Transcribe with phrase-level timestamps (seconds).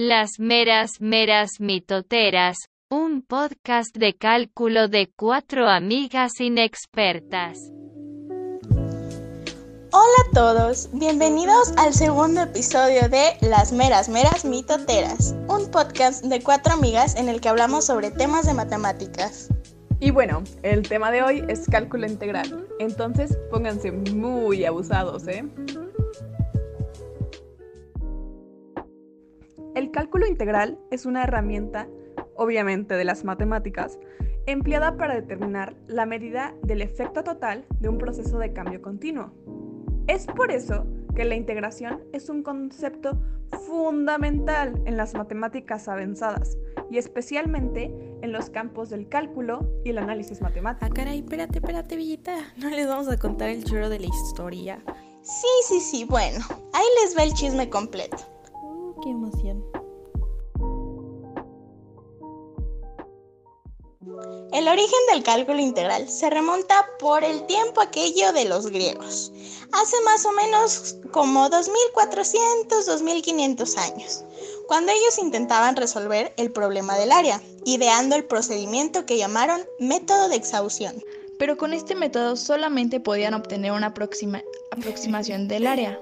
[0.00, 2.56] Las meras meras mitoteras,
[2.88, 7.58] un podcast de cálculo de cuatro amigas inexpertas.
[9.90, 16.44] Hola a todos, bienvenidos al segundo episodio de Las meras meras mitoteras, un podcast de
[16.44, 19.48] cuatro amigas en el que hablamos sobre temas de matemáticas.
[19.98, 25.42] Y bueno, el tema de hoy es cálculo integral, entonces pónganse muy abusados, ¿eh?
[29.88, 31.88] El cálculo integral es una herramienta,
[32.36, 33.98] obviamente de las matemáticas,
[34.44, 39.32] empleada para determinar la medida del efecto total de un proceso de cambio continuo.
[40.06, 40.84] Es por eso
[41.16, 43.18] que la integración es un concepto
[43.66, 46.58] fundamental en las matemáticas avanzadas
[46.90, 50.84] y especialmente en los campos del cálculo y el análisis matemático.
[50.84, 52.36] Ah, caray, espérate, espérate, Villita.
[52.58, 54.82] ¿No les vamos a contar el churro de la historia?
[55.22, 58.18] Sí, sí, sí, bueno, ahí les va el chisme completo.
[59.02, 59.47] qué emoción.
[64.52, 69.30] El origen del cálculo integral se remonta por el tiempo aquello de los griegos,
[69.72, 74.24] hace más o menos como 2400, 2500 años,
[74.66, 80.36] cuando ellos intentaban resolver el problema del área, ideando el procedimiento que llamaron método de
[80.36, 81.02] exhaustión.
[81.38, 83.94] Pero con este método solamente podían obtener una
[84.72, 86.00] aproximación del área.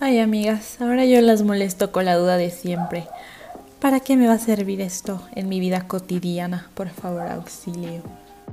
[0.00, 3.08] Ay amigas, ahora yo las molesto con la duda de siempre.
[3.80, 6.68] ¿Para qué me va a servir esto en mi vida cotidiana?
[6.74, 8.02] Por favor, auxilio.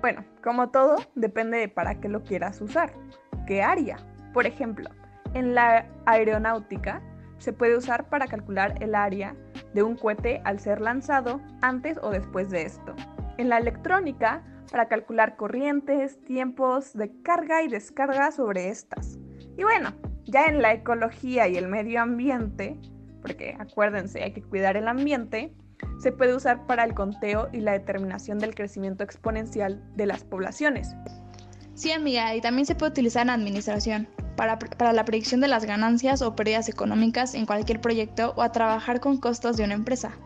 [0.00, 2.94] Bueno, como todo, depende de para qué lo quieras usar.
[3.46, 3.98] ¿Qué área?
[4.32, 4.88] Por ejemplo,
[5.34, 7.02] en la aeronáutica
[7.36, 9.36] se puede usar para calcular el área
[9.74, 12.94] de un cohete al ser lanzado antes o después de esto.
[13.36, 19.18] En la electrónica, para calcular corrientes, tiempos de carga y descarga sobre estas.
[19.58, 19.92] Y bueno,
[20.24, 22.80] ya en la ecología y el medio ambiente,
[23.20, 25.52] porque acuérdense, hay que cuidar el ambiente,
[25.98, 30.94] se puede usar para el conteo y la determinación del crecimiento exponencial de las poblaciones.
[31.74, 35.64] Sí, amiga, y también se puede utilizar en administración, para, para, la predicción de las
[35.64, 40.18] ganancias o pérdidas económicas en cualquier proyecto o a trabajar con costos de una empresa.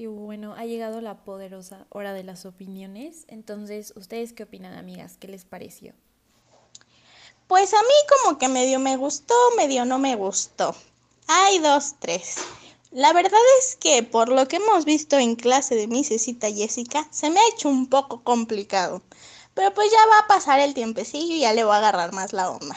[0.00, 3.26] Y bueno, ha llegado la poderosa hora de las opiniones.
[3.28, 5.18] Entonces, ¿ustedes qué opinan, amigas?
[5.18, 5.92] ¿Qué les pareció?
[7.50, 7.88] Pues a mí
[8.22, 10.72] como que medio me gustó, medio no me gustó.
[11.26, 12.36] Hay dos, tres.
[12.92, 17.08] La verdad es que por lo que hemos visto en clase de mi cecita Jessica,
[17.10, 19.02] se me ha hecho un poco complicado.
[19.54, 22.32] Pero pues ya va a pasar el tiempecillo y ya le voy a agarrar más
[22.32, 22.76] la onda.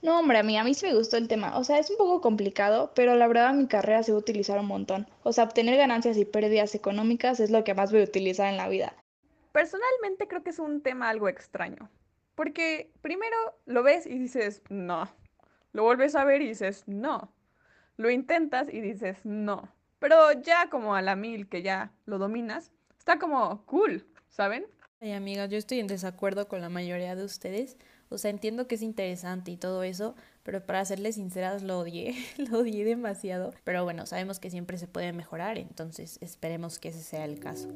[0.00, 1.58] No, hombre, a mí, a mí sí me gustó el tema.
[1.58, 4.20] O sea, es un poco complicado, pero la verdad en mi carrera se va a
[4.20, 5.08] utilizar un montón.
[5.24, 8.58] O sea, obtener ganancias y pérdidas económicas es lo que más voy a utilizar en
[8.58, 8.94] la vida.
[9.50, 11.90] Personalmente creo que es un tema algo extraño.
[12.38, 13.36] Porque primero
[13.66, 15.10] lo ves y dices, no.
[15.72, 17.32] Lo vuelves a ver y dices, no.
[17.96, 19.68] Lo intentas y dices, no.
[19.98, 24.66] Pero ya como a la mil que ya lo dominas, está como cool, ¿saben?
[25.00, 27.76] Ay, amigas, yo estoy en desacuerdo con la mayoría de ustedes.
[28.08, 30.14] O sea, entiendo que es interesante y todo eso,
[30.44, 33.52] pero para serles sinceras lo odié, lo odié demasiado.
[33.64, 37.68] Pero bueno, sabemos que siempre se puede mejorar, entonces esperemos que ese sea el caso.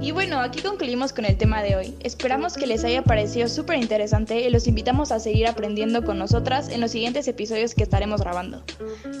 [0.00, 1.94] Y bueno, aquí concluimos con el tema de hoy.
[2.00, 6.68] Esperamos que les haya parecido súper interesante y los invitamos a seguir aprendiendo con nosotras
[6.68, 8.62] en los siguientes episodios que estaremos grabando.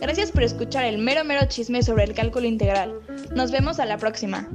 [0.00, 3.00] Gracias por escuchar el mero mero chisme sobre el cálculo integral.
[3.34, 4.48] Nos vemos a la próxima.